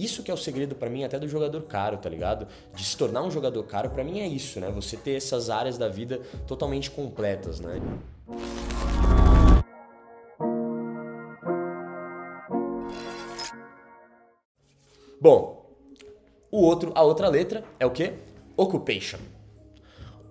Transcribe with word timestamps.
Isso 0.00 0.22
que 0.22 0.30
é 0.30 0.34
o 0.34 0.36
segredo 0.36 0.74
para 0.74 0.88
mim 0.88 1.04
até 1.04 1.18
do 1.18 1.28
jogador 1.28 1.60
caro, 1.64 1.98
tá 1.98 2.08
ligado? 2.08 2.46
De 2.74 2.82
se 2.82 2.96
tornar 2.96 3.22
um 3.22 3.30
jogador 3.30 3.62
caro, 3.64 3.90
para 3.90 4.02
mim 4.02 4.18
é 4.18 4.26
isso, 4.26 4.58
né? 4.58 4.70
Você 4.70 4.96
ter 4.96 5.12
essas 5.12 5.50
áreas 5.50 5.76
da 5.76 5.90
vida 5.90 6.22
totalmente 6.46 6.90
completas, 6.90 7.60
né? 7.60 7.78
Bom, 15.20 15.70
o 16.50 16.62
outro, 16.62 16.92
a 16.94 17.02
outra 17.02 17.28
letra 17.28 17.62
é 17.78 17.84
o 17.84 17.90
que? 17.90 18.14
Occupation. 18.56 19.18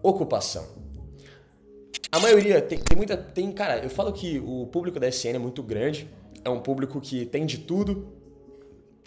Ocupação. 0.01 0.65
A 2.11 2.19
maioria 2.19 2.59
tem, 2.59 2.79
tem, 2.79 2.97
muita. 2.97 3.15
Tem, 3.15 3.51
cara, 3.51 3.83
eu 3.83 3.89
falo 3.91 4.11
que 4.11 4.39
o 4.39 4.65
público 4.65 4.99
da 4.99 5.07
SN 5.07 5.35
é 5.35 5.37
muito 5.37 5.61
grande. 5.61 6.09
É 6.43 6.49
um 6.49 6.59
público 6.59 6.99
que 6.99 7.23
tem 7.27 7.45
de 7.45 7.59
tudo. 7.59 8.18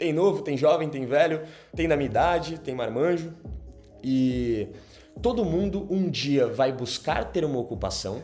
Tem 0.03 0.13
novo, 0.13 0.43
tem 0.43 0.57
jovem, 0.57 0.89
tem 0.89 1.07
velho, 1.07 1.43
tem 1.77 1.87
da 1.87 1.97
minha 1.97 2.11
idade, 2.11 2.59
tem 2.59 2.75
marmanjo. 2.75 3.33
E 4.03 4.67
todo 5.23 5.45
mundo 5.45 5.87
um 5.89 6.11
dia 6.11 6.49
vai 6.49 6.73
buscar 6.73 7.27
ter 7.27 7.45
uma 7.45 7.61
ocupação, 7.61 8.21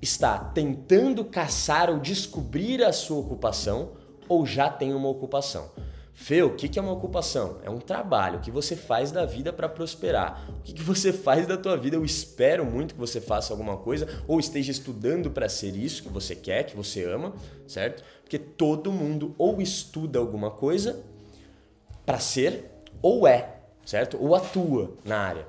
está 0.00 0.38
tentando 0.38 1.22
caçar 1.22 1.90
ou 1.90 1.98
descobrir 1.98 2.82
a 2.82 2.90
sua 2.90 3.18
ocupação 3.18 3.90
ou 4.26 4.46
já 4.46 4.70
tem 4.70 4.94
uma 4.94 5.10
ocupação. 5.10 5.70
Fê, 6.12 6.42
o 6.42 6.54
que 6.54 6.78
é 6.78 6.82
uma 6.82 6.92
ocupação? 6.92 7.58
É 7.62 7.70
um 7.70 7.78
trabalho 7.78 8.40
que 8.40 8.50
você 8.50 8.76
faz 8.76 9.10
da 9.10 9.24
vida 9.24 9.52
para 9.52 9.68
prosperar. 9.68 10.48
O 10.60 10.62
que 10.62 10.82
você 10.82 11.12
faz 11.14 11.46
da 11.46 11.56
tua 11.56 11.76
vida? 11.76 11.96
Eu 11.96 12.04
espero 12.04 12.64
muito 12.64 12.94
que 12.94 13.00
você 13.00 13.20
faça 13.20 13.52
alguma 13.52 13.76
coisa 13.76 14.06
ou 14.28 14.38
esteja 14.38 14.70
estudando 14.70 15.30
para 15.30 15.48
ser 15.48 15.74
isso 15.74 16.02
que 16.02 16.08
você 16.08 16.36
quer, 16.36 16.64
que 16.64 16.76
você 16.76 17.04
ama, 17.04 17.32
certo? 17.66 18.04
Porque 18.22 18.38
todo 18.38 18.92
mundo 18.92 19.34
ou 19.38 19.60
estuda 19.60 20.18
alguma 20.18 20.50
coisa 20.50 21.02
para 22.04 22.18
ser 22.18 22.70
ou 23.00 23.26
é, 23.26 23.60
certo? 23.84 24.18
Ou 24.20 24.34
atua 24.34 24.96
na 25.04 25.18
área. 25.18 25.46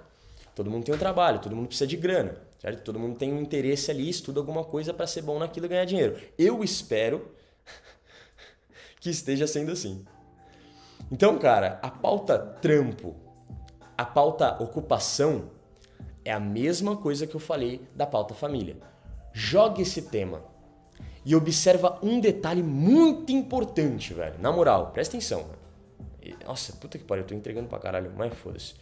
Todo 0.55 0.69
mundo 0.69 0.85
tem 0.85 0.93
um 0.93 0.97
trabalho, 0.97 1.39
todo 1.39 1.55
mundo 1.55 1.67
precisa 1.67 1.87
de 1.87 1.97
grana, 1.97 2.37
certo? 2.59 2.83
Todo 2.83 2.99
mundo 2.99 3.17
tem 3.17 3.33
um 3.33 3.41
interesse 3.41 3.91
ali, 3.91 4.09
estuda 4.09 4.39
alguma 4.39 4.63
coisa 4.63 4.93
para 4.93 5.07
ser 5.07 5.21
bom 5.21 5.39
naquilo 5.39 5.65
e 5.65 5.69
ganhar 5.69 5.85
dinheiro. 5.85 6.17
Eu 6.37 6.63
espero 6.63 7.31
que 8.99 9.09
esteja 9.09 9.47
sendo 9.47 9.71
assim. 9.71 10.05
Então, 11.11 11.37
cara, 11.37 11.77
a 11.81 11.91
pauta 11.91 12.39
trampo, 12.39 13.15
a 13.97 14.05
pauta 14.05 14.63
ocupação 14.63 15.51
é 16.23 16.31
a 16.31 16.39
mesma 16.39 16.95
coisa 16.95 17.27
que 17.27 17.35
eu 17.35 17.39
falei 17.39 17.85
da 17.93 18.05
pauta 18.05 18.33
família. 18.33 18.77
Jogue 19.33 19.81
esse 19.81 20.03
tema 20.03 20.41
e 21.25 21.35
observa 21.35 21.99
um 22.01 22.19
detalhe 22.19 22.63
muito 22.63 23.31
importante, 23.31 24.13
velho. 24.13 24.39
Na 24.39 24.51
moral, 24.51 24.91
presta 24.91 25.17
atenção. 25.17 25.45
Nossa, 26.45 26.73
puta 26.73 26.97
que 26.97 27.03
pariu, 27.03 27.23
eu 27.23 27.27
tô 27.27 27.35
entregando 27.35 27.67
pra 27.67 27.79
caralho, 27.79 28.13
mas 28.15 28.33
foda-se. 28.33 28.75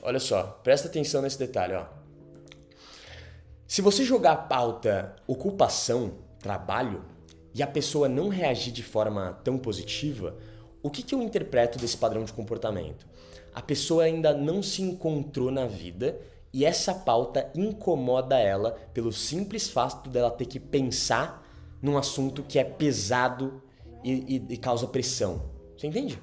Olha 0.00 0.18
só, 0.18 0.60
presta 0.62 0.88
atenção 0.88 1.20
nesse 1.20 1.38
detalhe, 1.38 1.74
ó. 1.74 1.84
Se 3.66 3.82
você 3.82 4.02
jogar 4.02 4.32
a 4.32 4.36
pauta 4.36 5.14
ocupação, 5.26 6.12
trabalho, 6.38 7.04
e 7.54 7.62
a 7.62 7.66
pessoa 7.66 8.08
não 8.08 8.28
reagir 8.28 8.72
de 8.72 8.82
forma 8.82 9.38
tão 9.44 9.58
positiva, 9.58 10.36
o 10.82 10.90
que, 10.90 11.02
que 11.02 11.14
eu 11.14 11.22
interpreto 11.22 11.78
desse 11.78 11.96
padrão 11.96 12.24
de 12.24 12.32
comportamento? 12.32 13.06
A 13.54 13.60
pessoa 13.60 14.04
ainda 14.04 14.32
não 14.32 14.62
se 14.62 14.82
encontrou 14.82 15.50
na 15.50 15.66
vida 15.66 16.20
e 16.52 16.64
essa 16.64 16.94
pauta 16.94 17.50
incomoda 17.54 18.38
ela 18.38 18.72
pelo 18.94 19.12
simples 19.12 19.68
fato 19.68 20.08
dela 20.08 20.30
ter 20.30 20.46
que 20.46 20.60
pensar 20.60 21.46
num 21.82 21.98
assunto 21.98 22.42
que 22.42 22.58
é 22.58 22.64
pesado 22.64 23.62
e, 24.04 24.12
e, 24.36 24.54
e 24.54 24.56
causa 24.56 24.86
pressão. 24.86 25.42
Você 25.76 25.86
entende? 25.86 26.20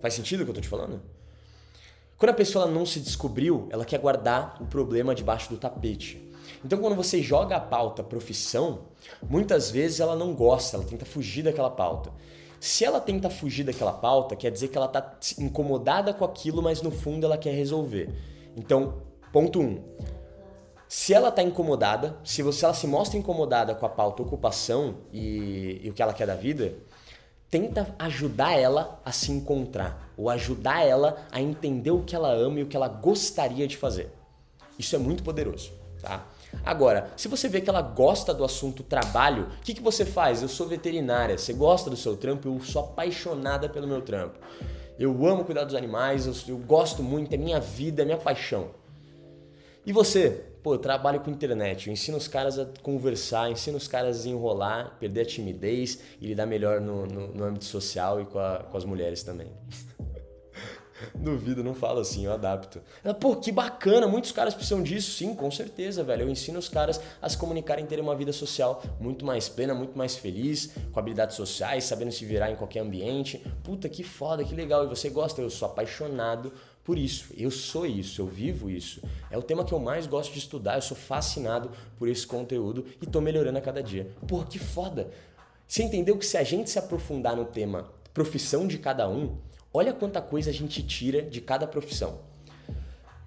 Faz 0.00 0.14
sentido 0.14 0.40
o 0.40 0.44
que 0.44 0.50
eu 0.50 0.54
tô 0.54 0.60
te 0.60 0.68
falando? 0.68 1.02
Quando 2.16 2.30
a 2.30 2.34
pessoa 2.34 2.66
não 2.66 2.84
se 2.84 3.00
descobriu, 3.00 3.66
ela 3.70 3.84
quer 3.84 3.98
guardar 3.98 4.60
o 4.60 4.66
problema 4.66 5.14
debaixo 5.14 5.48
do 5.48 5.56
tapete. 5.56 6.30
Então, 6.64 6.78
quando 6.78 6.94
você 6.94 7.22
joga 7.22 7.56
a 7.56 7.60
pauta 7.60 8.02
profissão, 8.02 8.82
muitas 9.22 9.70
vezes 9.70 10.00
ela 10.00 10.14
não 10.14 10.34
gosta, 10.34 10.76
ela 10.76 10.84
tenta 10.84 11.06
fugir 11.06 11.42
daquela 11.42 11.70
pauta. 11.70 12.12
Se 12.60 12.84
ela 12.84 13.00
tenta 13.00 13.30
fugir 13.30 13.64
daquela 13.64 13.92
pauta, 13.92 14.36
quer 14.36 14.50
dizer 14.50 14.68
que 14.68 14.76
ela 14.76 14.86
está 14.86 15.16
incomodada 15.38 16.12
com 16.12 16.26
aquilo, 16.26 16.62
mas 16.62 16.82
no 16.82 16.90
fundo 16.90 17.24
ela 17.24 17.38
quer 17.38 17.54
resolver. 17.54 18.14
Então, 18.54 19.02
ponto 19.32 19.58
1. 19.58 19.62
Um, 19.62 19.82
se 20.86 21.14
ela 21.14 21.30
está 21.30 21.42
incomodada, 21.42 22.18
se 22.22 22.42
você 22.42 22.64
ela 22.64 22.74
se 22.74 22.86
mostra 22.86 23.18
incomodada 23.18 23.74
com 23.74 23.86
a 23.86 23.88
pauta 23.88 24.22
ocupação 24.22 24.96
e, 25.10 25.80
e 25.82 25.88
o 25.88 25.94
que 25.94 26.02
ela 26.02 26.12
quer 26.12 26.26
da 26.26 26.34
vida, 26.34 26.74
tenta 27.48 27.94
ajudar 27.98 28.58
ela 28.58 29.00
a 29.04 29.10
se 29.10 29.32
encontrar, 29.32 30.12
ou 30.16 30.28
ajudar 30.28 30.84
ela 30.86 31.16
a 31.30 31.40
entender 31.40 31.90
o 31.90 32.02
que 32.02 32.14
ela 32.14 32.30
ama 32.30 32.60
e 32.60 32.62
o 32.62 32.66
que 32.66 32.76
ela 32.76 32.88
gostaria 32.88 33.66
de 33.66 33.76
fazer. 33.76 34.12
Isso 34.78 34.94
é 34.94 34.98
muito 34.98 35.22
poderoso, 35.22 35.72
tá? 36.02 36.26
Agora, 36.64 37.10
se 37.16 37.28
você 37.28 37.48
vê 37.48 37.60
que 37.60 37.70
ela 37.70 37.82
gosta 37.82 38.34
do 38.34 38.44
assunto 38.44 38.82
trabalho, 38.82 39.48
o 39.58 39.62
que, 39.62 39.74
que 39.74 39.82
você 39.82 40.04
faz? 40.04 40.42
Eu 40.42 40.48
sou 40.48 40.66
veterinária, 40.66 41.38
você 41.38 41.52
gosta 41.52 41.88
do 41.88 41.96
seu 41.96 42.16
trampo? 42.16 42.48
Eu 42.48 42.60
sou 42.60 42.82
apaixonada 42.82 43.68
pelo 43.68 43.86
meu 43.86 44.02
trampo. 44.02 44.38
Eu 44.98 45.26
amo 45.26 45.44
cuidar 45.44 45.64
dos 45.64 45.74
animais, 45.74 46.26
eu, 46.26 46.34
eu 46.48 46.58
gosto 46.58 47.02
muito, 47.02 47.34
é 47.34 47.38
minha 47.38 47.58
vida, 47.58 48.02
é 48.02 48.04
minha 48.04 48.18
paixão. 48.18 48.68
E 49.86 49.92
você? 49.92 50.44
Pô, 50.62 50.74
eu 50.74 50.78
trabalho 50.78 51.20
com 51.20 51.30
internet, 51.30 51.86
eu 51.86 51.92
ensino 51.92 52.18
os 52.18 52.28
caras 52.28 52.58
a 52.58 52.68
conversar, 52.82 53.50
ensino 53.50 53.78
os 53.78 53.88
caras 53.88 54.26
a 54.26 54.28
enrolar, 54.28 54.98
perder 55.00 55.22
a 55.22 55.24
timidez 55.24 56.00
e 56.20 56.26
lidar 56.26 56.44
melhor 56.44 56.82
no, 56.82 57.06
no, 57.06 57.28
no 57.28 57.44
âmbito 57.44 57.64
social 57.64 58.20
e 58.20 58.26
com, 58.26 58.38
a, 58.38 58.58
com 58.58 58.76
as 58.76 58.84
mulheres 58.84 59.22
também. 59.22 59.48
Duvido, 61.14 61.62
não 61.62 61.74
falo 61.74 62.00
assim, 62.00 62.24
eu 62.24 62.32
adapto. 62.32 62.80
Ela, 63.04 63.14
pô, 63.14 63.36
que 63.36 63.52
bacana, 63.52 64.06
muitos 64.06 64.32
caras 64.32 64.54
precisam 64.54 64.82
disso. 64.82 65.12
Sim, 65.12 65.34
com 65.34 65.50
certeza, 65.50 66.02
velho. 66.02 66.22
Eu 66.22 66.28
ensino 66.28 66.58
os 66.58 66.68
caras 66.68 67.00
a 67.20 67.28
se 67.28 67.36
comunicarem, 67.36 67.86
terem 67.86 68.04
uma 68.04 68.14
vida 68.14 68.32
social 68.32 68.82
muito 69.00 69.24
mais 69.24 69.48
plena, 69.48 69.74
muito 69.74 69.96
mais 69.96 70.16
feliz, 70.16 70.72
com 70.92 70.98
habilidades 70.98 71.36
sociais, 71.36 71.84
sabendo 71.84 72.12
se 72.12 72.24
virar 72.24 72.50
em 72.50 72.56
qualquer 72.56 72.80
ambiente. 72.80 73.44
Puta, 73.62 73.88
que 73.88 74.02
foda, 74.02 74.44
que 74.44 74.54
legal. 74.54 74.84
E 74.84 74.88
você 74.88 75.08
gosta? 75.10 75.40
Eu 75.40 75.50
sou 75.50 75.66
apaixonado 75.66 76.52
por 76.84 76.98
isso. 76.98 77.32
Eu 77.36 77.50
sou 77.50 77.86
isso, 77.86 78.20
eu 78.20 78.26
vivo 78.26 78.68
isso. 78.68 79.00
É 79.30 79.38
o 79.38 79.42
tema 79.42 79.64
que 79.64 79.72
eu 79.72 79.78
mais 79.78 80.06
gosto 80.06 80.32
de 80.32 80.38
estudar, 80.38 80.76
eu 80.76 80.82
sou 80.82 80.96
fascinado 80.96 81.70
por 81.98 82.08
esse 82.08 82.26
conteúdo 82.26 82.84
e 83.00 83.06
tô 83.06 83.20
melhorando 83.20 83.58
a 83.58 83.60
cada 83.60 83.82
dia. 83.82 84.10
Porra, 84.26 84.46
que 84.46 84.58
foda! 84.58 85.10
Você 85.66 85.84
entendeu 85.84 86.18
que 86.18 86.26
se 86.26 86.36
a 86.36 86.42
gente 86.42 86.68
se 86.68 86.78
aprofundar 86.78 87.36
no 87.36 87.44
tema 87.44 87.88
profissão 88.12 88.66
de 88.66 88.76
cada 88.76 89.08
um, 89.08 89.36
Olha 89.72 89.92
quanta 89.92 90.20
coisa 90.20 90.50
a 90.50 90.52
gente 90.52 90.82
tira 90.82 91.22
de 91.22 91.40
cada 91.40 91.64
profissão. 91.64 92.18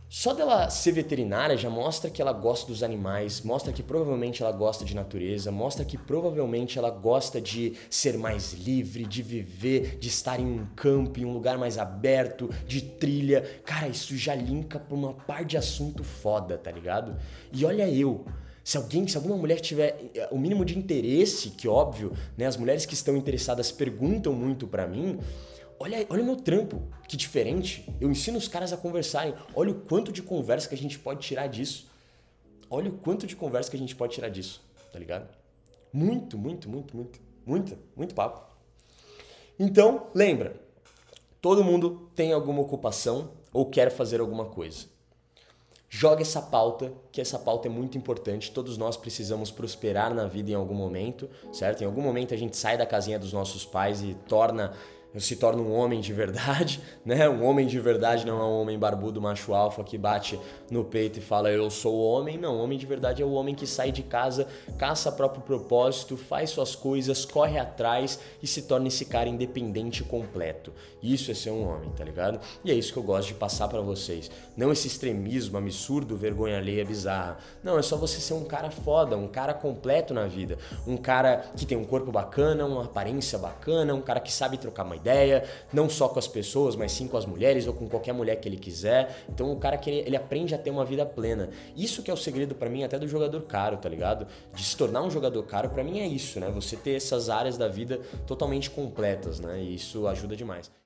Só 0.09 0.33
dela 0.33 0.69
ser 0.69 0.91
veterinária 0.91 1.57
já 1.57 1.69
mostra 1.69 2.09
que 2.09 2.21
ela 2.21 2.33
gosta 2.33 2.67
dos 2.67 2.83
animais, 2.83 3.41
mostra 3.41 3.73
que 3.73 3.81
provavelmente 3.81 4.43
ela 4.43 4.51
gosta 4.51 4.85
de 4.85 4.93
natureza, 4.93 5.51
mostra 5.51 5.83
que 5.83 5.97
provavelmente 5.97 6.77
ela 6.77 6.91
gosta 6.91 7.41
de 7.41 7.73
ser 7.89 8.17
mais 8.17 8.53
livre, 8.53 9.05
de 9.05 9.23
viver, 9.23 9.97
de 9.97 10.09
estar 10.09 10.39
em 10.39 10.45
um 10.45 10.67
campo, 10.75 11.19
em 11.19 11.25
um 11.25 11.33
lugar 11.33 11.57
mais 11.57 11.79
aberto, 11.79 12.49
de 12.67 12.81
trilha. 12.81 13.41
Cara, 13.63 13.87
isso 13.87 14.15
já 14.15 14.35
linka 14.35 14.77
pra 14.77 14.95
uma 14.95 15.13
par 15.13 15.45
de 15.45 15.57
assunto 15.57 16.03
foda, 16.03 16.57
tá 16.59 16.69
ligado? 16.69 17.15
E 17.51 17.65
olha 17.65 17.89
eu, 17.89 18.23
se 18.63 18.77
alguém, 18.77 19.07
se 19.07 19.17
alguma 19.17 19.35
mulher 19.35 19.59
tiver 19.61 20.11
eh, 20.13 20.27
o 20.29 20.37
mínimo 20.37 20.63
de 20.63 20.77
interesse, 20.77 21.49
que 21.49 21.67
óbvio, 21.67 22.13
né, 22.37 22.45
as 22.45 22.55
mulheres 22.55 22.85
que 22.85 22.93
estão 22.93 23.17
interessadas 23.17 23.71
perguntam 23.71 24.31
muito 24.33 24.67
para 24.67 24.85
mim, 24.85 25.19
Olha, 25.83 26.07
olha 26.09 26.23
o 26.23 26.25
meu 26.25 26.37
trampo, 26.37 26.81
que 27.09 27.17
diferente. 27.17 27.85
Eu 27.99 28.09
ensino 28.09 28.37
os 28.37 28.47
caras 28.47 28.71
a 28.71 28.77
conversarem. 28.77 29.35
Olha 29.53 29.71
o 29.71 29.81
quanto 29.81 30.13
de 30.13 30.21
conversa 30.21 30.69
que 30.69 30.75
a 30.75 30.77
gente 30.77 30.97
pode 30.97 31.19
tirar 31.19 31.47
disso. 31.47 31.91
Olha 32.69 32.89
o 32.89 32.93
quanto 32.93 33.27
de 33.27 33.35
conversa 33.35 33.69
que 33.69 33.75
a 33.75 33.79
gente 33.79 33.93
pode 33.93 34.13
tirar 34.13 34.29
disso, 34.29 34.63
tá 34.93 34.97
ligado? 34.97 35.27
Muito, 35.91 36.37
muito, 36.37 36.69
muito, 36.69 36.95
muito. 36.95 37.19
Muito, 37.45 37.77
muito 37.97 38.15
papo. 38.15 38.49
Então, 39.59 40.07
lembra, 40.15 40.55
todo 41.41 41.65
mundo 41.65 42.09
tem 42.15 42.31
alguma 42.31 42.61
ocupação 42.61 43.31
ou 43.51 43.65
quer 43.65 43.91
fazer 43.91 44.21
alguma 44.21 44.45
coisa. 44.45 44.85
Joga 45.89 46.21
essa 46.21 46.41
pauta, 46.41 46.93
que 47.11 47.19
essa 47.19 47.37
pauta 47.37 47.67
é 47.67 47.69
muito 47.69 47.97
importante. 47.97 48.51
Todos 48.51 48.77
nós 48.77 48.95
precisamos 48.95 49.51
prosperar 49.51 50.13
na 50.13 50.27
vida 50.27 50.49
em 50.49 50.55
algum 50.55 50.73
momento, 50.73 51.29
certo? 51.51 51.81
Em 51.81 51.85
algum 51.85 52.01
momento 52.01 52.33
a 52.33 52.37
gente 52.37 52.55
sai 52.55 52.77
da 52.77 52.85
casinha 52.85 53.19
dos 53.19 53.33
nossos 53.33 53.65
pais 53.65 54.01
e 54.01 54.13
torna 54.29 54.73
se 55.19 55.35
torna 55.35 55.61
um 55.61 55.73
homem 55.73 56.01
de 56.01 56.11
verdade, 56.11 56.81
né? 57.05 57.29
Um 57.29 57.45
homem 57.45 57.67
de 57.67 57.79
verdade 57.79 58.25
não 58.25 58.39
é 58.39 58.43
um 58.43 58.61
homem 58.61 58.79
barbudo, 58.79 59.21
macho 59.21 59.53
alfa 59.53 59.83
que 59.83 59.97
bate 59.97 60.39
no 60.71 60.83
peito 60.83 61.19
e 61.19 61.21
fala 61.21 61.51
eu 61.51 61.69
sou 61.69 61.99
homem. 61.99 62.37
Não, 62.37 62.59
homem 62.59 62.77
de 62.77 62.85
verdade 62.85 63.21
é 63.21 63.25
o 63.25 63.33
homem 63.33 63.53
que 63.53 63.67
sai 63.67 63.91
de 63.91 64.03
casa, 64.03 64.47
caça 64.77 65.11
próprio 65.11 65.41
propósito, 65.41 66.17
faz 66.17 66.49
suas 66.49 66.75
coisas, 66.75 67.25
corre 67.25 67.59
atrás 67.59 68.19
e 68.41 68.47
se 68.47 68.63
torna 68.63 68.87
esse 68.87 69.05
cara 69.05 69.29
independente 69.29 70.03
completo. 70.03 70.73
Isso 71.01 71.31
é 71.31 71.33
ser 71.33 71.51
um 71.51 71.67
homem, 71.67 71.91
tá 71.91 72.03
ligado? 72.03 72.39
E 72.63 72.71
é 72.71 72.73
isso 72.73 72.93
que 72.93 72.99
eu 72.99 73.03
gosto 73.03 73.27
de 73.27 73.33
passar 73.33 73.67
para 73.67 73.81
vocês. 73.81 74.31
Não 74.55 74.71
esse 74.71 74.87
extremismo 74.87 75.57
absurdo, 75.57 76.15
vergonha 76.15 76.57
alheia 76.57 76.85
bizarra. 76.85 77.37
Não, 77.63 77.77
é 77.77 77.81
só 77.81 77.97
você 77.97 78.19
ser 78.19 78.33
um 78.33 78.45
cara 78.45 78.71
foda, 78.71 79.17
um 79.17 79.27
cara 79.27 79.53
completo 79.53 80.13
na 80.13 80.25
vida, 80.25 80.57
um 80.87 80.97
cara 80.97 81.43
que 81.55 81.65
tem 81.65 81.77
um 81.77 81.83
corpo 81.83 82.11
bacana, 82.11 82.65
uma 82.65 82.85
aparência 82.85 83.37
bacana, 83.37 83.93
um 83.93 84.01
cara 84.01 84.19
que 84.19 84.31
sabe 84.31 84.57
trocar 84.57 84.83
uma 84.83 84.95
ideia, 85.03 85.43
não 85.71 85.89
só 85.89 86.07
com 86.07 86.17
as 86.17 86.27
pessoas, 86.27 86.75
mas 86.75 86.93
sim 86.93 87.07
com 87.07 87.17
as 87.17 87.25
mulheres 87.25 87.67
ou 87.67 87.73
com 87.73 87.89
qualquer 87.89 88.13
mulher 88.13 88.37
que 88.37 88.47
ele 88.47 88.57
quiser. 88.57 89.23
Então 89.29 89.51
o 89.51 89.57
cara 89.57 89.77
que 89.77 89.89
ele, 89.89 90.07
ele 90.07 90.15
aprende 90.15 90.55
a 90.55 90.57
ter 90.57 90.71
uma 90.71 90.85
vida 90.85 91.05
plena. 91.05 91.49
Isso 91.75 92.01
que 92.01 92.09
é 92.09 92.13
o 92.13 92.17
segredo 92.17 92.55
para 92.55 92.69
mim 92.69 92.83
até 92.83 92.97
do 92.97 93.07
jogador 93.07 93.41
caro, 93.41 93.77
tá 93.77 93.89
ligado? 93.89 94.25
De 94.53 94.63
se 94.63 94.77
tornar 94.77 95.03
um 95.03 95.11
jogador 95.11 95.43
caro 95.43 95.69
para 95.69 95.83
mim 95.83 95.99
é 95.99 96.07
isso, 96.07 96.39
né? 96.39 96.49
Você 96.55 96.77
ter 96.77 96.95
essas 96.95 97.29
áreas 97.29 97.57
da 97.57 97.67
vida 97.67 97.99
totalmente 98.25 98.69
completas, 98.69 99.39
né? 99.39 99.61
E 99.61 99.75
isso 99.75 100.07
ajuda 100.07 100.35
demais. 100.35 100.73